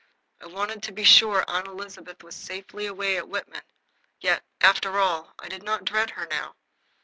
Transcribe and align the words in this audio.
I 0.41 0.47
wanted 0.47 0.81
to 0.81 0.91
be 0.91 1.03
sure 1.03 1.45
Aunt 1.47 1.67
Elizabeth 1.67 2.23
was 2.23 2.35
safely 2.35 2.87
away 2.87 3.17
at 3.17 3.27
Whitman. 3.29 3.61
Yet, 4.19 4.43
after 4.59 4.97
all, 4.97 5.35
I 5.37 5.47
did 5.47 5.61
not 5.61 5.85
dread 5.85 6.09
her 6.09 6.25
now. 6.25 6.55